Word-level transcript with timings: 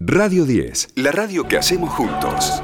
Radio 0.00 0.44
10, 0.44 0.88
la 0.96 1.12
radio 1.12 1.46
que 1.46 1.56
hacemos 1.56 1.88
juntos. 1.90 2.60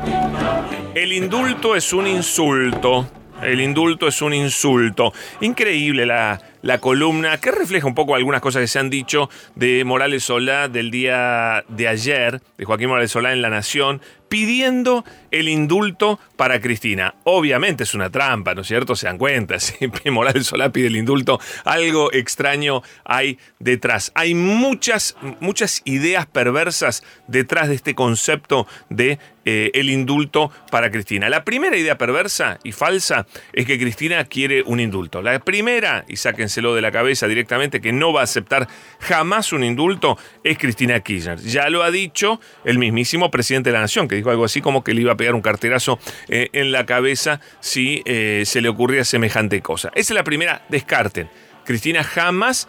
El 0.97 1.13
indulto 1.13 1.77
es 1.77 1.93
un 1.93 2.09
insulto. 2.09 3.09
El 3.41 3.61
indulto 3.61 4.09
es 4.09 4.21
un 4.21 4.35
insulto. 4.35 5.13
Increíble 5.41 6.07
la, 6.07 6.41
la 6.63 6.79
columna 6.79 7.39
que 7.39 7.51
refleja 7.51 7.87
un 7.87 7.95
poco 7.95 8.15
algunas 8.15 8.41
cosas 8.41 8.61
que 8.61 8.69
se 8.69 8.79
han 8.79 8.91
dicho 8.91 9.31
de 9.55 9.85
Morales 9.85 10.25
Solá 10.25 10.69
del 10.69 10.91
día 10.91 11.65
de 11.69 11.89
ayer, 11.89 12.41
de 12.59 12.65
Joaquín 12.65 12.89
Morales 12.89 13.11
Solá 13.11 13.33
en 13.33 13.43
La 13.43 13.51
Nación, 13.51 14.01
pidiendo 14.29 15.05
el 15.33 15.49
indulto 15.49 16.21
para 16.37 16.61
Cristina. 16.61 17.17
Obviamente 17.25 17.83
es 17.83 17.95
una 17.95 18.11
trampa, 18.11 18.55
¿no 18.55 18.63
es 18.63 18.69
cierto? 18.69 18.95
Se 18.95 19.07
dan 19.07 19.19
cuenta, 19.19 19.59
siempre 19.61 20.11
Morales 20.11 20.47
Solá 20.47 20.71
pide 20.71 20.87
el 20.87 20.97
indulto, 20.97 21.41
algo 21.65 22.13
extraño 22.13 22.83
hay 23.05 23.39
detrás. 23.59 24.13
Hay 24.15 24.35
muchas, 24.35 25.17
muchas 25.41 25.83
ideas 25.85 26.27
perversas 26.27 27.03
detrás 27.27 27.69
de 27.69 27.75
este 27.75 27.95
concepto 27.95 28.67
de 28.89 29.19
eh, 29.47 29.71
el 29.75 29.89
indulto 29.89 30.53
para 30.71 30.91
Cristina. 30.91 31.31
La 31.31 31.45
primera 31.45 31.77
idea 31.77 31.97
perversa 31.97 32.59
y 32.63 32.73
falsa 32.73 33.27
es 33.53 33.67
que 33.67 33.79
Cristina 33.79 34.25
quiere 34.27 34.63
un 34.63 34.81
indulto. 34.81 35.23
La 35.23 35.39
primera, 35.41 36.05
y 36.09 36.17
saquen 36.17 36.50
lo 36.59 36.75
de 36.75 36.83
la 36.83 36.93
cabeza 36.93 37.27
directamente, 37.29 37.81
que 37.81 37.93
no 37.93 38.13
va 38.13 38.21
a 38.21 38.25
aceptar 38.25 38.69
jamás 38.99 39.53
un 39.53 39.65
indulto, 39.65 40.19
es 40.45 40.59
Cristina 40.59 41.01
Kirchner. 41.01 41.39
Ya 41.41 41.69
lo 41.71 41.83
ha 41.83 41.91
dicho 41.91 42.41
el 42.65 42.79
mismísimo 42.79 43.31
presidente 43.31 43.71
de 43.71 43.75
la 43.75 43.81
Nación, 43.81 44.09
que 44.09 44.17
dijo 44.17 44.31
algo 44.31 44.45
así 44.45 44.61
como 44.61 44.85
que 44.85 44.95
le 44.95 45.03
iba 45.03 45.13
a 45.13 45.17
pegar 45.17 45.35
un 45.35 45.43
carterazo 45.43 45.99
eh, 46.29 46.49
en 46.53 46.73
la 46.73 46.87
cabeza 46.87 47.41
si 47.61 48.03
eh, 48.05 48.43
se 48.45 48.61
le 48.61 48.69
ocurría 48.69 49.05
semejante 49.05 49.63
cosa. 49.63 49.89
Esa 49.95 50.13
es 50.13 50.17
la 50.17 50.25
primera, 50.25 50.65
descarten. 50.69 51.31
Cristina 51.65 52.03
jamás 52.03 52.69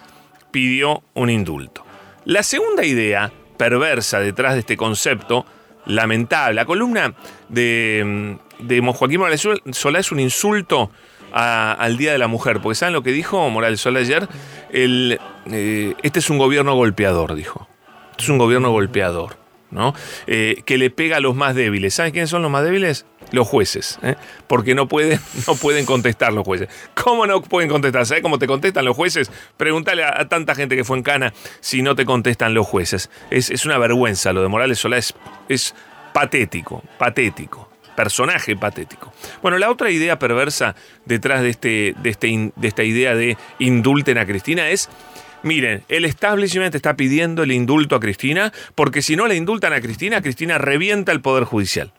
pidió 0.52 1.04
un 1.14 1.30
indulto. 1.30 1.86
La 2.26 2.44
segunda 2.44 2.86
idea 2.86 3.32
perversa 3.58 4.20
detrás 4.20 4.54
de 4.54 4.60
este 4.60 4.78
concepto, 4.78 5.46
lamentable, 5.86 6.56
la 6.56 6.66
columna 6.66 7.14
de, 7.50 8.38
de 8.60 8.80
Joaquín 8.80 9.20
Morales 9.20 9.48
Solá 9.72 10.00
es 10.00 10.12
un 10.12 10.20
insulto 10.20 10.92
al 11.32 11.98
Día 11.98 12.12
de 12.12 12.18
la 12.18 12.28
Mujer, 12.28 12.62
porque 12.62 12.76
¿saben 12.76 12.94
lo 12.94 13.04
que 13.04 13.12
dijo 13.12 13.50
Morales 13.50 13.82
Sol 13.82 13.98
ayer? 13.98 14.28
Eh, 14.72 15.94
este 16.04 16.20
es 16.20 16.30
un 16.30 16.38
gobierno 16.38 16.76
golpeador, 16.76 17.36
dijo. 17.36 17.68
Este 18.12 18.24
es 18.24 18.30
un 18.30 18.38
gobierno 18.38 18.72
golpeador, 18.72 19.38
¿no? 19.70 19.94
Eh, 20.28 20.62
que 20.66 20.78
le 20.78 20.90
pega 20.90 21.18
a 21.18 21.20
los 21.20 21.36
más 21.36 21.56
débiles. 21.56 21.94
¿Saben 21.94 22.12
quiénes 22.12 22.30
son 22.30 22.42
los 22.42 22.52
más 22.52 22.64
débiles? 22.64 23.06
Los 23.32 23.48
jueces, 23.48 23.98
¿eh? 24.04 24.16
porque 24.48 24.76
no 24.76 24.88
pueden, 24.88 25.20
no 25.48 25.56
pueden 25.56 25.86
contestar 25.86 26.34
los 26.34 26.46
jueces. 26.46 26.68
¿Cómo 26.94 27.26
no 27.26 27.42
pueden 27.42 27.70
contestar? 27.70 28.06
¿Sabes 28.06 28.22
cómo 28.22 28.38
te 28.38 28.48
contestan 28.48 28.84
los 28.84 28.96
jueces? 28.96 29.32
Pregúntale 29.58 30.04
a, 30.04 30.28
tanta 30.28 30.54
gente 30.54 30.76
que 30.76 30.84
fue 30.84 30.98
en 30.98 31.04
Cana 31.04 31.34
si 31.62 31.82
no 31.82 31.96
te 31.96 32.06
contestan 32.06 32.54
los 32.54 32.68
jueces. 32.68 33.10
Es, 33.30 33.66
una 33.66 33.78
vergüenza 33.78 34.34
lo 34.34 34.42
de 34.42 34.50
Morales 34.50 34.80
Solá, 34.80 34.98
es, 34.98 35.14
es 35.48 35.74
patético, 36.14 36.84
patético 36.98 37.71
personaje 37.96 38.56
patético. 38.56 39.14
Bueno, 39.42 39.58
la 39.58 39.70
otra 39.70 39.92
idea 39.92 40.20
perversa 40.20 40.76
detrás 41.06 41.42
de, 41.42 41.50
este, 41.50 41.96
de, 42.02 42.10
este, 42.10 42.52
de 42.56 42.68
esta 42.68 42.84
idea 42.84 43.16
de 43.16 43.38
indulten 43.60 44.18
a 44.18 44.26
Cristina 44.26 44.70
es 44.70 44.90
Miren, 45.44 45.84
el 45.90 46.06
establishment 46.06 46.76
está 46.76 46.96
pidiendo 46.96 47.42
el 47.42 47.52
indulto 47.52 47.96
a 47.96 48.00
Cristina 48.00 48.54
porque 48.76 49.02
si 49.02 49.16
no 49.16 49.28
le 49.28 49.36
indultan 49.36 49.74
a 49.74 49.82
Cristina, 49.82 50.22
Cristina 50.22 50.58
revienta 50.60 51.12
el 51.12 51.22
Poder 51.22 51.46
Judicial. 51.46 51.94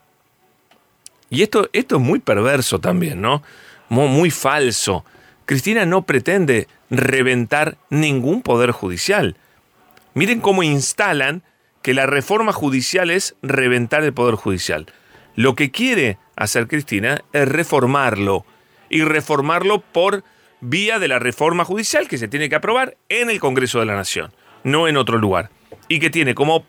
Y 1.29 1.43
esto, 1.43 1.69
esto 1.73 1.97
es 1.97 2.03
muy 2.03 2.21
perverso 2.21 2.79
también, 2.79 3.21
¿no? 3.21 3.43
Muy, 3.89 4.09
muy, 4.09 4.31
falso. 4.31 5.05
Cristina 5.45 5.87
no 5.87 6.03
pretende 6.03 6.69
reventar 6.89 7.79
ningún 7.91 8.43
Poder 8.43 8.71
Judicial. 8.71 9.37
Miren 10.15 10.41
cómo 10.41 10.63
instalan 10.63 11.43
que 11.83 11.95
la 11.95 12.07
reforma 12.07 12.53
judicial 12.53 13.11
es 13.11 13.35
reventar 13.43 14.05
el 14.05 14.13
Poder 14.13 14.37
Judicial. 14.37 14.87
Lo 15.35 15.55
que 15.55 15.71
quiere 15.71 16.19
hacer 16.37 16.69
Cristina 16.69 17.23
es 17.33 17.49
reformarlo 17.49 18.45
y 18.91 19.03
reformarlo 19.03 19.81
por 19.81 20.25
vía 20.61 20.99
de 20.99 21.09
la 21.09 21.19
reforma 21.19 21.65
judicial 21.65 22.07
que 22.09 22.19
se 22.19 22.29
tiene 22.29 22.49
que 22.49 22.57
aprobar 22.57 22.97
en 23.09 23.31
el 23.31 23.41
Congreso 23.41 23.81
de 23.81 23.87
la 23.87 23.97
Nación, 23.97 24.33
no 24.63 24.89
en 24.89 24.97
otro 24.97 25.19
lugar. 25.19 25.51
Y 25.89 25.99
que 25.99 26.11
tiene 26.11 26.35
como, 26.35 26.65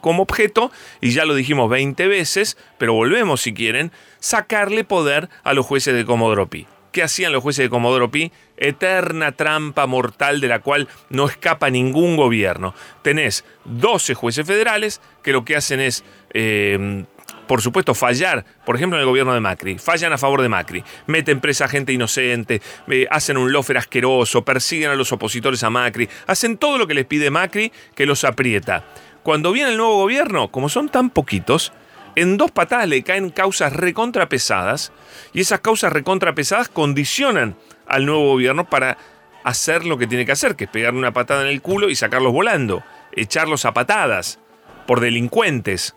como 0.00 0.22
objeto, 0.22 0.70
y 1.00 1.10
ya 1.10 1.24
lo 1.24 1.34
dijimos 1.34 1.68
20 1.68 2.06
veces, 2.06 2.56
pero 2.78 2.94
volvemos 2.94 3.42
si 3.42 3.52
quieren, 3.52 3.92
sacarle 4.20 4.84
poder 4.84 5.28
a 5.42 5.52
los 5.52 5.66
jueces 5.66 5.94
de 5.94 6.04
Comodoro 6.04 6.48
Pi. 6.48 6.66
¿Qué 6.92 7.02
hacían 7.02 7.32
los 7.32 7.42
jueces 7.42 7.64
de 7.64 7.70
Comodoro 7.70 8.12
Pi? 8.12 8.30
Eterna 8.56 9.32
trampa 9.32 9.86
mortal 9.86 10.40
de 10.40 10.46
la 10.46 10.60
cual 10.60 10.88
no 11.10 11.26
escapa 11.26 11.68
ningún 11.68 12.16
gobierno. 12.16 12.72
Tenés 13.02 13.44
12 13.64 14.14
jueces 14.14 14.46
federales 14.46 15.00
que 15.24 15.32
lo 15.32 15.44
que 15.44 15.56
hacen 15.56 15.80
es 15.80 16.04
eh, 16.32 17.04
por 17.46 17.62
supuesto, 17.62 17.94
fallar, 17.94 18.44
por 18.64 18.76
ejemplo, 18.76 18.96
en 18.98 19.02
el 19.02 19.08
gobierno 19.08 19.34
de 19.34 19.40
Macri. 19.40 19.78
Fallan 19.78 20.12
a 20.12 20.18
favor 20.18 20.42
de 20.42 20.48
Macri. 20.48 20.84
Meten 21.06 21.40
presa 21.40 21.66
a 21.66 21.68
gente 21.68 21.92
inocente, 21.92 22.62
eh, 22.88 23.06
hacen 23.10 23.36
un 23.36 23.52
lofer 23.52 23.78
asqueroso, 23.78 24.44
persiguen 24.44 24.90
a 24.90 24.94
los 24.94 25.12
opositores 25.12 25.62
a 25.62 25.70
Macri, 25.70 26.08
hacen 26.26 26.56
todo 26.56 26.78
lo 26.78 26.86
que 26.86 26.94
les 26.94 27.06
pide 27.06 27.30
Macri 27.30 27.72
que 27.94 28.06
los 28.06 28.24
aprieta. 28.24 28.84
Cuando 29.22 29.52
viene 29.52 29.70
el 29.70 29.76
nuevo 29.76 29.96
gobierno, 29.96 30.48
como 30.50 30.68
son 30.68 30.88
tan 30.88 31.10
poquitos, 31.10 31.72
en 32.16 32.36
dos 32.36 32.50
patadas 32.50 32.88
le 32.88 33.02
caen 33.02 33.30
causas 33.30 33.72
recontrapesadas 33.72 34.92
y 35.32 35.40
esas 35.40 35.60
causas 35.60 35.92
recontrapesadas 35.92 36.68
condicionan 36.68 37.56
al 37.86 38.06
nuevo 38.06 38.28
gobierno 38.28 38.68
para 38.68 38.98
hacer 39.42 39.84
lo 39.84 39.98
que 39.98 40.06
tiene 40.06 40.24
que 40.24 40.32
hacer, 40.32 40.56
que 40.56 40.64
es 40.64 40.70
pegar 40.70 40.94
una 40.94 41.12
patada 41.12 41.42
en 41.42 41.48
el 41.48 41.60
culo 41.60 41.90
y 41.90 41.96
sacarlos 41.96 42.32
volando, 42.32 42.82
echarlos 43.12 43.64
a 43.64 43.74
patadas 43.74 44.38
por 44.86 45.00
delincuentes. 45.00 45.94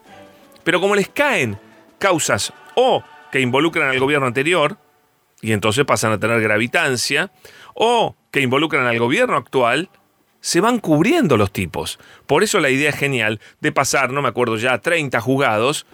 Pero 0.68 0.82
como 0.82 0.96
les 0.96 1.08
caen 1.08 1.58
causas 1.98 2.52
o 2.76 3.02
que 3.32 3.40
involucran 3.40 3.88
al 3.88 4.00
gobierno 4.02 4.28
anterior, 4.28 4.78
y 5.42 5.54
entonces 5.54 5.86
pasan 5.86 6.12
a 6.12 6.20
tener 6.20 6.42
gravitancia, 6.42 7.32
o 7.74 8.18
que 8.32 8.42
involucran 8.42 8.86
al 8.86 9.00
gobierno 9.00 9.38
actual, 9.38 9.90
se 10.42 10.60
van 10.60 10.80
cubriendo 10.80 11.38
los 11.38 11.54
tipos. 11.54 12.00
Por 12.26 12.44
eso 12.44 12.60
la 12.60 12.70
idea 12.70 12.92
genial 12.92 13.40
de 13.62 13.72
pasar, 13.72 14.12
no 14.12 14.22
me 14.22 14.28
acuerdo 14.28 14.58
ya, 14.58 14.74
a 14.74 14.82
30 14.82 15.22
juzgados, 15.22 15.86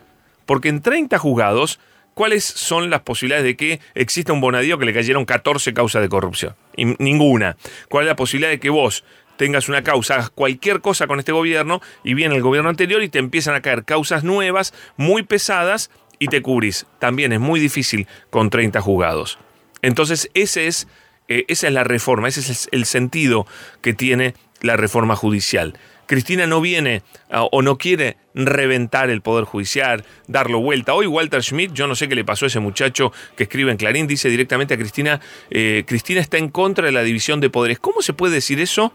porque 0.48 0.70
en 0.70 0.82
30 0.82 1.20
juzgados, 1.20 1.80
¿cuáles 2.16 2.44
son 2.44 2.90
las 2.90 3.02
posibilidades 3.02 3.46
de 3.46 3.56
que 3.56 3.80
exista 3.94 4.34
un 4.34 4.42
bonadío 4.42 4.80
que 4.80 4.86
le 4.86 4.94
cayeron 4.96 5.26
14 5.26 5.76
causas 5.76 6.02
de 6.02 6.10
corrupción? 6.10 6.56
Ninguna. 6.76 7.58
¿Cuál 7.90 8.06
es 8.06 8.10
la 8.10 8.16
posibilidad 8.16 8.50
de 8.50 8.60
que 8.60 8.72
vos 8.72 9.04
tengas 9.38 9.70
una 9.70 9.84
causa, 9.84 10.30
cualquier 10.34 10.82
cosa 10.82 11.08
con 11.08 11.20
este 11.20 11.32
gobierno 11.32 11.82
y 12.04 12.14
viene 12.14 12.36
el 12.36 12.42
gobierno 12.42 12.70
anterior 12.70 13.04
y 13.04 13.10
te 13.10 13.20
empiezan 13.20 13.56
a 13.56 13.62
caer 13.62 13.84
causas 13.86 14.24
nuevas, 14.24 14.74
muy 14.98 15.24
pesadas 15.24 15.90
y 16.20 16.28
te 16.28 16.42
cubrís. 16.42 16.86
También 17.00 17.34
es 17.34 17.40
muy 17.40 17.60
difícil 17.60 18.08
con 18.30 18.50
30 18.50 18.82
juzgados. 18.82 19.40
Entonces, 19.82 20.30
ese 20.34 20.68
es, 20.68 20.88
eh, 21.28 21.46
esa 21.48 21.68
es 21.68 21.74
la 21.74 21.84
reforma, 21.84 22.28
ese 22.28 22.40
es 22.40 22.70
el 22.72 22.86
sentido 22.86 23.46
que 23.82 23.94
tiene 23.94 24.34
la 24.62 24.78
reforma 24.78 25.16
judicial. 25.16 25.78
Cristina 26.06 26.48
no 26.48 26.62
viene 26.62 27.02
ah, 27.30 27.44
o 27.52 27.62
no 27.62 27.78
quiere 27.78 28.18
reventar 28.36 29.10
el 29.10 29.22
Poder 29.22 29.46
Judicial, 29.46 30.04
darlo 30.28 30.60
vuelta. 30.60 30.94
Hoy 30.94 31.08
Walter 31.08 31.42
Schmidt, 31.42 31.74
yo 31.74 31.88
no 31.88 31.96
sé 31.96 32.08
qué 32.08 32.16
le 32.16 32.26
pasó 32.26 32.46
a 32.46 32.48
ese 32.48 32.60
muchacho 32.60 33.12
que 33.36 33.44
escribe 33.44 33.72
en 33.72 33.78
Clarín, 33.78 34.08
dice 34.08 34.30
directamente 34.30 34.74
a 34.74 34.78
Cristina, 34.78 35.22
eh, 35.50 35.84
Cristina 35.88 36.20
está 36.20 36.38
en 36.38 36.50
contra 36.50 36.86
de 36.86 36.92
la 36.92 37.04
división 37.04 37.40
de 37.40 37.50
poderes. 37.50 37.80
¿Cómo 37.80 38.02
se 38.02 38.14
puede 38.14 38.36
decir 38.36 38.60
eso? 38.60 38.94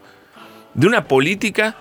De 0.73 0.87
una 0.87 1.07
política 1.07 1.75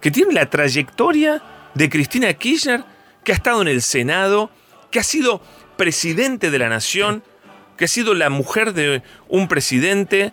que 0.00 0.10
tiene 0.10 0.32
la 0.32 0.48
trayectoria 0.48 1.42
de 1.74 1.88
Cristina 1.88 2.32
Kirchner, 2.34 2.84
que 3.24 3.32
ha 3.32 3.34
estado 3.34 3.62
en 3.62 3.68
el 3.68 3.82
Senado, 3.82 4.50
que 4.90 5.00
ha 5.00 5.04
sido 5.04 5.42
presidente 5.76 6.50
de 6.50 6.58
la 6.58 6.68
nación, 6.68 7.22
que 7.76 7.84
ha 7.84 7.88
sido 7.88 8.14
la 8.14 8.30
mujer 8.30 8.74
de 8.74 9.02
un 9.28 9.48
presidente, 9.48 10.32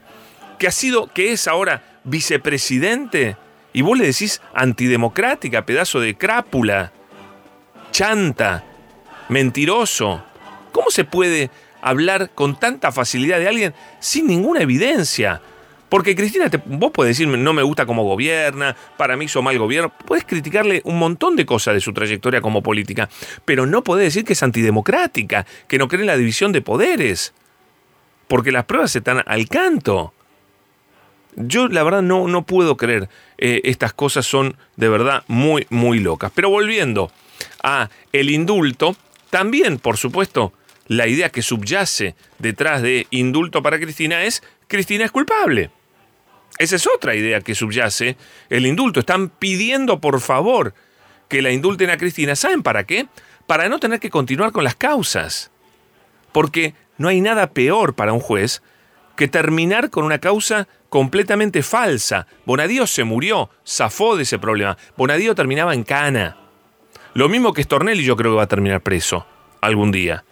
que 0.60 0.68
ha 0.68 0.72
sido, 0.72 1.12
que 1.14 1.32
es 1.32 1.48
ahora 1.48 2.00
vicepresidente, 2.04 3.38
y 3.74 3.82
vos 3.82 3.98
le 3.98 4.06
decís 4.06 4.42
antidemocrática, 4.54 5.66
pedazo 5.66 6.00
de 6.00 6.16
crápula, 6.16 6.94
chanta, 7.92 8.64
mentiroso. 9.30 10.24
¿Cómo 10.72 10.90
se 10.90 11.04
puede 11.04 11.50
hablar 11.82 12.32
con 12.34 12.58
tanta 12.58 12.92
facilidad 12.92 13.40
de 13.40 13.48
alguien 13.48 13.74
sin 14.00 14.28
ninguna 14.28 14.62
evidencia? 14.62 15.42
Porque 15.90 16.16
Cristina, 16.16 16.50
vos 16.66 16.92
podés 16.92 17.12
decirme, 17.18 17.38
no 17.38 17.54
me 17.54 17.62
gusta 17.62 17.86
cómo 17.86 18.04
gobierna, 18.04 18.76
para 18.98 19.16
mí 19.16 19.26
hizo 19.26 19.42
mal 19.42 19.58
gobierno, 19.58 19.94
puedes 20.06 20.26
criticarle 20.26 20.82
un 20.84 20.98
montón 20.98 21.36
de 21.36 21.46
cosas 21.46 21.76
de 21.76 21.82
su 21.82 21.94
trayectoria 21.94 22.42
como 22.42 22.64
política, 22.64 23.08
pero 23.46 23.66
no 23.66 23.84
podés 23.84 24.06
decir 24.06 24.26
que 24.26 24.34
es 24.34 24.44
antidemocrática, 24.44 25.46
que 25.68 25.78
no 25.78 25.88
cree 25.88 26.02
en 26.02 26.08
la 26.08 26.18
división 26.18 26.52
de 26.52 26.62
poderes, 26.62 27.34
porque 28.28 28.52
las 28.52 28.66
pruebas 28.66 28.96
están 28.96 29.22
al 29.26 29.48
canto. 29.48 30.14
Yo 31.36 31.68
la 31.68 31.84
verdad 31.84 32.02
no, 32.02 32.28
no 32.28 32.46
puedo 32.46 32.78
creer, 32.78 33.10
eh, 33.38 33.62
estas 33.66 33.94
cosas 33.94 34.26
son 34.26 34.58
de 34.78 34.90
verdad 34.90 35.24
muy, 35.28 35.68
muy 35.70 36.00
locas. 36.00 36.32
Pero 36.34 36.50
volviendo 36.50 37.12
a 37.62 37.90
el 38.12 38.32
indulto, 38.32 38.96
también, 39.30 39.80
por 39.80 39.98
supuesto, 39.98 40.54
la 40.88 41.08
idea 41.08 41.30
que 41.30 41.42
subyace 41.42 42.16
detrás 42.40 42.82
de 42.82 43.08
indulto 43.10 43.62
para 43.62 43.80
Cristina 43.80 44.24
es 44.24 44.44
Cristina 44.68 45.06
es 45.06 45.12
culpable. 45.12 45.72
Esa 46.58 46.78
es 46.78 46.88
otra 46.88 47.16
idea 47.16 47.42
que 47.42 47.56
subyace 47.56 48.18
el 48.50 48.66
indulto. 48.66 49.00
Están 49.00 49.30
pidiendo, 49.30 50.00
por 50.00 50.22
favor, 50.22 50.74
que 51.28 51.42
la 51.42 51.52
indulten 51.52 51.90
a 51.90 51.98
Cristina. 51.98 52.36
¿Saben 52.36 52.64
para 52.64 52.86
qué? 52.86 53.08
Para 53.46 53.68
no 53.70 53.80
tener 53.80 54.00
que 54.00 54.10
continuar 54.10 54.52
con 54.52 54.64
las 54.64 54.76
causas. 54.76 55.52
Porque 56.32 56.74
no 56.98 57.10
hay 57.10 57.22
nada 57.22 57.52
peor 57.52 57.94
para 57.94 58.14
un 58.14 58.20
juez 58.20 58.62
que 59.16 59.28
terminar 59.28 59.90
con 59.90 60.06
una 60.06 60.20
causa 60.20 60.68
completamente 60.90 61.62
falsa. 61.64 62.28
Bonadío 62.46 62.88
se 62.88 63.04
murió, 63.04 63.50
zafó 63.68 64.16
de 64.16 64.24
ese 64.24 64.40
problema. 64.40 64.78
Bonadío 64.98 65.36
terminaba 65.36 65.74
en 65.74 65.84
cana. 65.84 66.38
Lo 67.14 67.30
mismo 67.30 67.54
que 67.54 67.64
Stornelli 67.64 68.04
yo 68.04 68.16
creo 68.16 68.32
que 68.32 68.38
va 68.38 68.44
a 68.44 68.48
terminar 68.48 68.82
preso 68.82 69.26
algún 69.62 69.92
día. 69.92 70.26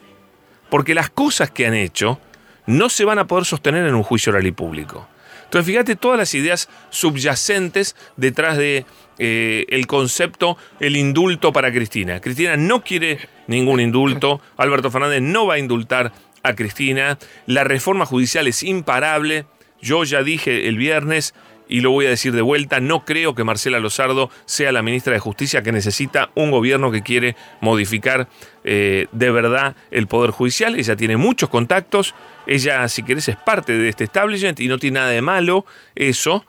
Porque 0.70 0.94
las 0.94 1.10
cosas 1.10 1.52
que 1.52 1.68
han 1.68 1.74
hecho 1.74 2.20
no 2.66 2.90
se 2.90 3.06
van 3.06 3.20
a 3.20 3.28
poder 3.28 3.46
sostener 3.46 3.86
en 3.86 3.96
un 3.96 4.04
juicio 4.04 4.32
oral 4.32 4.46
y 4.48 4.52
público. 4.52 5.08
Entonces 5.46 5.68
fíjate 5.68 5.96
todas 5.96 6.18
las 6.18 6.34
ideas 6.34 6.68
subyacentes 6.90 7.96
detrás 8.18 8.58
de 8.58 8.86
eh, 9.20 9.66
el 9.70 9.86
concepto 9.86 10.58
el 10.80 10.96
indulto 10.98 11.54
para 11.54 11.72
Cristina. 11.72 12.20
Cristina 12.20 12.58
no 12.58 12.84
quiere 12.84 13.20
ningún 13.46 13.80
indulto, 13.80 14.42
Alberto 14.58 14.90
Fernández 14.90 15.22
no 15.22 15.46
va 15.46 15.56
a 15.56 15.60
indultar 15.60 16.12
a 16.42 16.56
Cristina, 16.56 17.20
la 17.46 17.64
reforma 17.64 18.06
judicial 18.06 18.48
es 18.48 18.64
imparable, 18.64 19.46
yo 19.80 20.04
ya 20.04 20.24
dije 20.24 20.68
el 20.68 20.78
viernes 20.78 21.36
y 21.68 21.82
lo 21.82 21.92
voy 21.92 22.06
a 22.06 22.10
decir 22.10 22.34
de 22.34 22.42
vuelta, 22.42 22.80
no 22.80 23.06
creo 23.06 23.36
que 23.36 23.44
Marcela 23.44 23.80
Lozardo 23.80 24.30
sea 24.46 24.72
la 24.72 24.82
ministra 24.82 25.14
de 25.14 25.20
Justicia 25.20 25.64
que 25.64 25.72
necesita 25.72 26.30
un 26.36 26.52
gobierno 26.52 26.92
que 26.92 27.02
quiere 27.02 27.36
modificar 27.62 28.28
eh, 28.64 29.08
de 29.12 29.32
verdad 29.32 29.76
el 29.92 30.08
Poder 30.08 30.32
Judicial. 30.32 30.76
Ella 30.76 30.96
tiene 30.96 31.18
muchos 31.18 31.50
contactos, 31.50 32.14
ella 32.48 32.88
si 32.88 33.04
querés 33.04 33.30
es 33.30 33.38
parte 33.38 33.74
de 33.74 33.90
este 33.90 34.04
establishment 34.06 34.60
y 34.60 34.68
no 34.68 34.78
tiene 34.78 35.00
nada 35.00 35.12
de 35.12 35.22
malo 35.22 35.66
eso, 35.96 36.46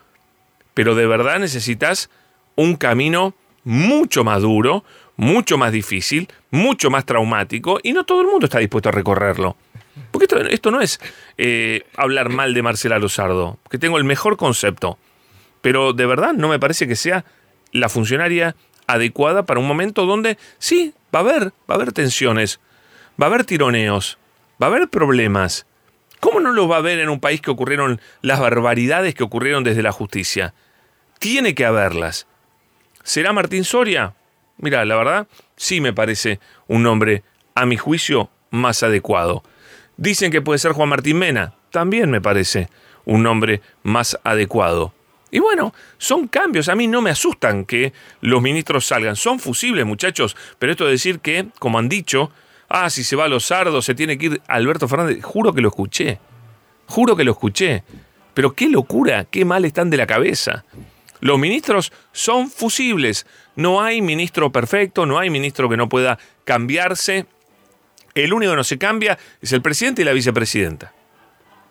pero 0.75 0.95
de 0.95 1.07
verdad 1.07 1.39
necesitas 1.39 2.11
un 2.57 2.77
camino 2.77 3.35
mucho 3.65 4.25
más 4.25 4.43
duro, 4.43 4.85
mucho 5.17 5.59
más 5.59 5.73
difícil, 5.73 6.29
mucho 6.51 6.91
más 6.91 7.05
traumático 7.05 7.79
y 7.83 7.93
no 7.93 8.05
todo 8.05 8.21
el 8.21 8.27
mundo 8.27 8.47
está 8.47 8.59
dispuesto 8.59 8.89
a 8.89 8.93
recorrerlo. 8.93 9.57
Porque 10.11 10.27
esto, 10.51 10.71
no 10.71 10.81
es 10.81 11.01
eh, 11.39 11.85
hablar 11.97 12.29
mal 12.29 12.53
de 12.53 12.63
Marcela 12.63 12.99
Lozardo, 12.99 13.59
que 13.71 13.79
tengo 13.79 13.99
el 13.99 14.05
mejor 14.05 14.37
concepto, 14.37 14.99
pero 15.65 15.95
de 15.95 16.05
verdad 16.05 16.35
no 16.35 16.49
me 16.49 16.59
parece 16.59 16.87
que 16.87 16.95
sea 16.95 17.25
la 17.73 17.89
funcionaria 17.89 18.55
adecuada 18.87 19.47
para 19.47 19.61
un 19.61 19.67
momento 19.67 20.05
donde 20.05 20.37
sí, 20.59 20.93
va 21.13 21.21
a 21.21 21.23
haber, 21.23 21.45
va 21.47 21.53
a 21.69 21.75
haber 21.77 21.93
tensiones, 21.93 22.61
va 23.19 23.25
a 23.25 23.31
haber 23.31 23.47
tironeos, 23.47 24.19
va 24.63 24.67
a 24.67 24.71
haber 24.71 24.91
problemas. 24.91 25.65
¿Cómo 26.21 26.41
no 26.41 26.53
lo 26.53 26.69
va 26.69 26.77
a 26.77 26.79
haber 26.81 26.99
en 26.99 27.09
un 27.09 27.19
país 27.19 27.41
que 27.41 27.51
ocurrieron 27.51 27.99
las 28.21 28.41
barbaridades 28.41 29.15
que 29.15 29.23
ocurrieron 29.23 29.65
desde 29.65 29.83
la 29.83 29.91
justicia? 29.91 30.53
Tiene 31.19 31.55
que 31.55 31.65
haberlas. 31.65 32.27
¿Será 33.03 33.33
Martín 33.33 33.65
Soria? 33.65 34.13
Mira, 34.59 34.85
la 34.85 34.97
verdad, 34.97 35.29
sí 35.57 35.81
me 35.81 35.95
parece 35.95 36.41
un 36.69 36.83
nombre, 36.83 37.23
a 37.55 37.65
mi 37.65 37.79
juicio, 37.79 38.29
más 38.51 38.83
adecuado. 38.83 39.43
Dicen 39.97 40.31
que 40.31 40.43
puede 40.43 40.59
ser 40.59 40.73
Juan 40.73 40.91
Martín 40.91 41.21
Mena, 41.21 41.55
también 41.71 42.11
me 42.11 42.21
parece 42.21 42.69
un 43.07 43.23
nombre 43.23 43.63
más 43.83 44.19
adecuado. 44.25 44.93
Y 45.35 45.41
bueno, 45.41 45.75
son 45.99 46.29
cambios, 46.29 46.69
a 46.69 46.77
mí 46.77 46.87
no 46.87 47.03
me 47.03 47.11
asustan 47.11 47.65
que 47.65 47.93
los 48.21 48.41
ministros 48.41 48.87
salgan, 48.87 49.17
son 49.17 49.41
fusibles 49.41 49.85
muchachos, 49.85 50.37
pero 50.61 50.71
esto 50.71 50.85
de 50.85 50.93
decir 50.93 51.19
que, 51.19 51.49
como 51.59 51.81
han 51.81 51.89
dicho, 51.89 52.31
ah, 52.69 52.89
si 52.89 53.03
se 53.03 53.17
va 53.17 53.25
a 53.25 53.29
los 53.29 53.47
sardos, 53.47 53.85
se 53.85 53.97
tiene 53.97 54.17
que 54.17 54.27
ir 54.27 54.43
Alberto 54.47 54.87
Fernández, 54.87 55.25
juro 55.25 55.53
que 55.53 55.61
lo 55.61 55.71
escuché, 55.71 56.21
juro 56.87 57.17
que 57.17 57.25
lo 57.25 57.33
escuché, 57.33 57.83
pero 58.33 58.55
qué 58.55 58.69
locura, 58.69 59.25
qué 59.25 59.45
mal 59.45 59.65
están 59.65 59.91
de 59.91 59.97
la 59.97 60.07
cabeza. 60.07 60.65
Los 61.19 61.37
ministros 61.37 61.93
son 62.13 62.49
fusibles. 62.49 63.27
No 63.57 63.83
hay 63.83 64.03
ministro 64.03 64.53
perfecto, 64.53 65.05
no 65.05 65.19
hay 65.19 65.31
ministro 65.31 65.69
que 65.69 65.77
no 65.77 65.89
pueda 65.89 66.17
cambiarse. 66.45 67.27
El 68.15 68.33
único 68.35 68.53
que 68.53 68.57
no 68.57 68.63
se 68.63 68.79
cambia 68.79 69.19
es 69.41 69.53
el 69.53 69.63
presidente 69.63 70.03
y 70.03 70.05
la 70.05 70.13
vicepresidenta. 70.13 70.93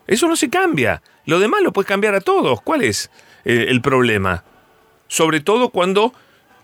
Eso 0.06 0.28
no 0.28 0.36
se 0.36 0.50
cambia. 0.50 1.02
Lo 1.26 1.40
demás 1.40 1.62
lo 1.62 1.72
puedes 1.72 1.88
cambiar 1.88 2.14
a 2.14 2.20
todos. 2.20 2.62
¿Cuál 2.62 2.82
es 2.82 3.10
eh, 3.46 3.66
el 3.70 3.82
problema? 3.82 4.44
Sobre 5.08 5.42
todo 5.42 5.70
cuando 5.70 6.14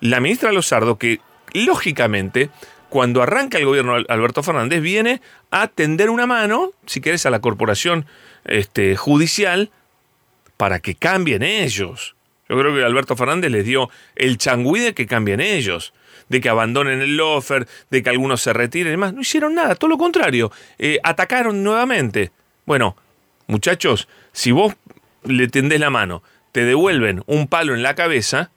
la 0.02 0.20
ministra 0.20 0.52
Lozardo, 0.52 0.98
que 0.98 1.20
lógicamente, 1.54 2.50
cuando 2.90 3.22
arranca 3.22 3.58
el 3.58 3.66
gobierno 3.66 3.96
Alberto 4.08 4.44
Fernández, 4.44 4.82
viene 4.82 5.22
a 5.52 5.68
tender 5.68 6.10
una 6.10 6.26
mano, 6.26 6.72
si 6.86 7.02
quieres, 7.02 7.26
a 7.26 7.30
la 7.30 7.42
corporación 7.42 8.06
este, 8.46 8.96
judicial 8.96 9.72
para 10.58 10.80
que 10.80 10.96
cambien 10.96 11.44
ellos. 11.44 12.16
Yo 12.50 12.58
creo 12.58 12.74
que 12.74 12.84
Alberto 12.84 13.16
Fernández 13.16 13.52
les 13.52 13.66
dio 13.66 13.90
el 14.16 14.38
changüí 14.38 14.80
de 14.80 14.94
que 14.94 15.06
cambien 15.06 15.40
ellos, 15.40 15.94
de 16.30 16.42
que 16.42 16.50
abandonen 16.50 17.00
el 17.02 17.16
lofer, 17.16 17.68
de 17.92 18.02
que 18.02 18.10
algunos 18.10 18.42
se 18.42 18.54
retiren 18.54 18.88
y 18.88 18.92
demás. 18.92 19.14
No 19.14 19.22
hicieron 19.22 19.54
nada, 19.54 19.76
todo 19.76 19.90
lo 19.90 19.98
contrario. 19.98 20.52
Eh, 20.80 21.00
atacaron 21.04 21.64
nuevamente. 21.64 22.32
Bueno, 22.66 22.96
muchachos, 23.46 24.08
si 24.32 24.52
vos 24.52 24.76
le 25.24 25.48
tendés 25.48 25.80
la 25.80 25.90
mano, 25.90 26.24
te 26.52 26.66
devuelven 26.66 27.24
un 27.26 27.48
palo 27.48 27.76
en 27.76 27.84
la 27.84 27.96
cabeza, 27.96 28.52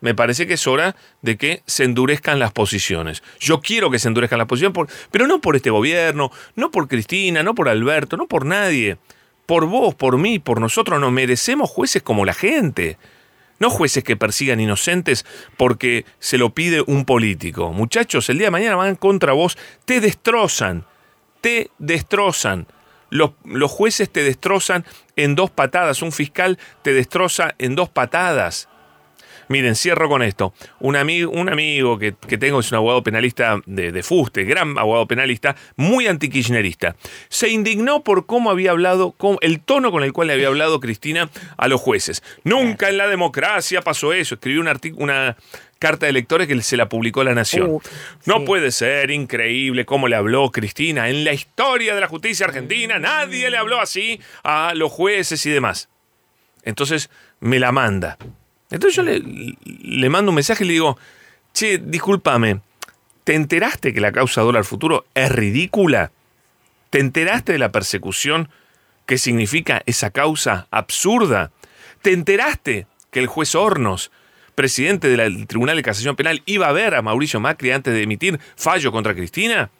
me 0.00 0.14
parece 0.14 0.46
que 0.46 0.54
es 0.54 0.66
hora 0.66 0.94
de 1.22 1.36
que 1.36 1.62
se 1.66 1.84
endurezcan 1.84 2.38
las 2.38 2.52
posiciones. 2.52 3.22
Yo 3.40 3.60
quiero 3.60 3.90
que 3.90 3.98
se 3.98 4.08
endurezcan 4.08 4.38
las 4.38 4.46
posiciones, 4.46 4.76
pero 5.10 5.26
no 5.26 5.40
por 5.40 5.56
este 5.56 5.70
gobierno, 5.70 6.30
no 6.54 6.70
por 6.70 6.86
Cristina, 6.86 7.42
no 7.42 7.54
por 7.54 7.68
Alberto, 7.68 8.16
no 8.16 8.26
por 8.26 8.46
nadie. 8.46 8.98
Por 9.46 9.66
vos, 9.66 9.94
por 9.94 10.18
mí, 10.18 10.38
por 10.38 10.60
nosotros, 10.60 11.00
nos 11.00 11.10
merecemos 11.10 11.70
jueces 11.70 12.02
como 12.02 12.24
la 12.24 12.34
gente. 12.34 12.98
No 13.58 13.70
jueces 13.70 14.04
que 14.04 14.16
persigan 14.16 14.60
inocentes 14.60 15.26
porque 15.56 16.04
se 16.20 16.38
lo 16.38 16.50
pide 16.50 16.84
un 16.86 17.04
político. 17.04 17.72
Muchachos, 17.72 18.28
el 18.28 18.38
día 18.38 18.48
de 18.48 18.52
mañana 18.52 18.76
van 18.76 18.94
contra 18.94 19.32
vos, 19.32 19.58
te 19.84 20.00
destrozan, 20.00 20.84
te 21.40 21.70
destrozan. 21.78 22.68
Los, 23.10 23.32
los, 23.44 23.70
jueces 23.70 24.10
te 24.10 24.22
destrozan 24.22 24.84
en 25.16 25.34
dos 25.34 25.50
patadas, 25.50 26.02
un 26.02 26.12
fiscal 26.12 26.58
te 26.82 26.92
destroza 26.92 27.54
en 27.58 27.74
dos 27.74 27.88
patadas. 27.88 28.68
Miren, 29.48 29.74
cierro 29.74 30.08
con 30.08 30.22
esto. 30.22 30.52
Un 30.80 30.96
amigo, 30.96 31.30
un 31.30 31.48
amigo 31.48 31.98
que, 31.98 32.12
tengo 32.12 32.60
es 32.60 32.70
un 32.70 32.76
abogado 32.76 33.02
penalista 33.02 33.60
de, 33.66 34.02
fuste, 34.02 34.44
gran 34.44 34.78
abogado 34.78 35.06
penalista, 35.06 35.56
muy 35.76 36.06
antikirchnerista. 36.06 36.96
Se 37.28 37.48
indignó 37.48 38.02
por 38.04 38.26
cómo 38.26 38.50
había 38.50 38.70
hablado, 38.72 39.14
el 39.40 39.60
tono 39.60 39.90
con 39.90 40.02
el 40.02 40.12
cual 40.12 40.28
le 40.28 40.34
había 40.34 40.48
hablado 40.48 40.80
Cristina 40.80 41.30
a 41.56 41.68
los 41.68 41.80
jueces. 41.80 42.22
Nunca 42.44 42.88
en 42.88 42.98
la 42.98 43.08
democracia 43.08 43.82
pasó 43.82 44.12
eso. 44.12 44.34
Escribió 44.34 44.60
un 44.60 44.68
una 44.96 45.36
carta 45.78 46.06
de 46.06 46.12
lectores 46.12 46.46
que 46.46 46.60
se 46.62 46.76
la 46.76 46.88
publicó 46.88 47.24
La 47.24 47.34
Nación. 47.34 47.80
no 48.26 48.44
puede 48.44 48.70
ser 48.70 49.10
increíble 49.10 49.84
cómo 49.84 50.08
le 50.08 50.16
habló 50.16 50.50
Cristina. 50.50 51.08
En 51.08 51.24
la 51.24 51.32
historia 51.32 51.94
de 51.94 52.00
la 52.00 52.08
justicia 52.08 52.46
argentina 52.46 52.98
nadie 52.98 53.50
le 53.50 53.56
habló 53.56 53.80
así 53.80 54.20
a 54.42 54.72
los 54.74 54.92
jueces 54.92 55.44
y 55.46 55.50
demás. 55.50 55.88
Entonces 56.64 57.10
me 57.40 57.58
la 57.58 57.72
manda. 57.72 58.18
Entonces 58.70 58.96
yo 58.96 59.02
le, 59.02 60.10
mando 60.10 60.30
un 60.30 60.34
mensaje 60.34 60.64
y 60.64 60.66
le 60.66 60.72
digo, 60.74 60.98
che, 61.54 61.78
discúlpame, 61.78 62.60
¿te 63.24 63.34
enteraste 63.34 63.94
que 63.94 64.00
la 64.00 64.12
causa 64.12 64.42
dólar 64.42 64.64
futuro 64.64 65.06
es 65.14 65.30
ridícula? 65.30 66.12
¿Te 66.90 67.00
enteraste 67.00 67.52
de 67.52 67.58
la 67.58 67.72
persecución 67.72 68.48
que 69.06 69.18
significa 69.18 69.82
esa 69.86 70.10
causa 70.10 70.66
absurda? 70.70 71.50
¿Te 72.02 72.12
enteraste 72.12 72.86
que 73.10 73.20
el 73.20 73.26
juez 73.26 73.54
Hornos, 73.54 74.10
presidente 74.54 75.08
del 75.08 75.46
Tribunal 75.46 75.76
de 75.76 75.82
Casación 75.82 76.16
Penal, 76.16 76.42
iba 76.44 76.68
a 76.68 76.72
ver 76.72 76.94
a 76.94 77.02
Mauricio 77.02 77.40
Macri 77.40 77.70
antes 77.70 77.94
de 77.94 78.02
emitir 78.02 78.38
fallo 78.56 78.92
contra 78.92 79.14
Cristina? 79.14 79.70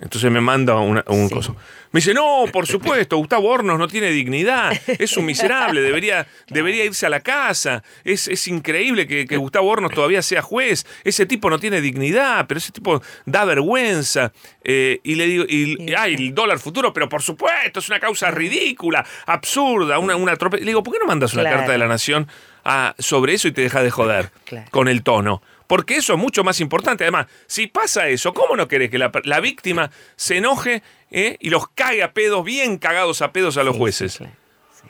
Entonces 0.00 0.30
me 0.30 0.40
manda 0.40 0.76
un 0.76 1.28
coso. 1.28 1.56
Me 1.92 1.98
dice, 1.98 2.14
no, 2.14 2.44
por 2.50 2.66
supuesto, 2.66 3.18
Gustavo 3.18 3.50
Hornos 3.50 3.78
no 3.78 3.86
tiene 3.86 4.10
dignidad, 4.10 4.72
es 4.86 5.14
un 5.18 5.26
miserable, 5.26 5.82
debería, 5.82 6.26
debería 6.48 6.86
irse 6.86 7.04
a 7.04 7.10
la 7.10 7.20
casa, 7.20 7.82
es, 8.02 8.28
es 8.28 8.48
increíble 8.48 9.06
que, 9.06 9.36
Gustavo 9.36 9.68
Hornos 9.68 9.92
todavía 9.92 10.22
sea 10.22 10.40
juez, 10.40 10.86
ese 11.04 11.26
tipo 11.26 11.50
no 11.50 11.58
tiene 11.58 11.82
dignidad, 11.82 12.46
pero 12.46 12.58
ese 12.58 12.72
tipo 12.72 13.02
da 13.26 13.44
vergüenza. 13.44 14.32
Eh, 14.64 15.00
y 15.02 15.16
le 15.16 15.26
digo, 15.26 15.44
y, 15.46 15.92
ay, 15.94 16.14
el 16.14 16.34
dólar 16.34 16.58
futuro, 16.58 16.94
pero 16.94 17.10
por 17.10 17.20
supuesto, 17.20 17.80
es 17.80 17.88
una 17.90 18.00
causa 18.00 18.30
ridícula, 18.30 19.04
absurda, 19.26 19.98
una, 19.98 20.16
una 20.16 20.32
Le 20.52 20.64
digo, 20.64 20.82
¿por 20.82 20.94
qué 20.94 21.00
no 21.00 21.06
mandas 21.06 21.34
una 21.34 21.44
carta 21.44 21.72
de 21.72 21.78
la 21.78 21.88
Nación 21.88 22.26
a, 22.64 22.94
sobre 22.98 23.34
eso 23.34 23.48
y 23.48 23.52
te 23.52 23.60
deja 23.60 23.82
de 23.82 23.90
joder 23.90 24.30
con 24.70 24.88
el 24.88 25.02
tono? 25.02 25.42
Porque 25.72 25.96
eso 25.96 26.12
es 26.12 26.18
mucho 26.18 26.44
más 26.44 26.60
importante. 26.60 27.04
Además, 27.04 27.28
si 27.46 27.66
pasa 27.66 28.06
eso, 28.08 28.34
¿cómo 28.34 28.56
no 28.56 28.68
querés 28.68 28.90
que 28.90 28.98
la, 28.98 29.40
víctima 29.40 29.90
se 30.16 30.36
enoje 30.36 30.82
eh, 31.10 31.38
y 31.40 31.48
los 31.48 31.66
cague 31.74 32.02
a 32.02 32.12
pedos, 32.12 32.44
bien 32.44 32.76
cagados 32.76 33.22
a 33.22 33.32
pedos 33.32 33.56
a 33.56 33.62
los 33.62 33.74
jueces? 33.74 34.18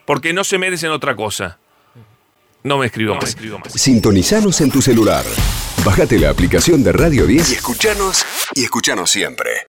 Porque 0.04 0.32
no 0.32 0.42
se 0.42 0.58
merecen 0.58 0.90
otra 0.90 1.14
cosa. 1.14 1.60
No 2.64 2.78
me 2.78 2.86
escribo, 2.86 3.14
más. 3.14 3.36
Sintonizanos 3.76 4.60
en 4.60 4.72
tu 4.72 4.82
celular. 4.82 5.24
Bájate 5.84 6.18
la 6.18 6.30
aplicación 6.30 6.82
de 6.82 6.90
Radio 6.90 7.28
10 7.28 7.52
y 7.52 7.54
escuchanos 7.54 8.26
y 8.56 8.64
escuchanos 8.64 9.08
siempre. 9.08 9.52